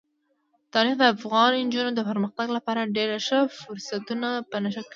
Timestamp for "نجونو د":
1.67-1.99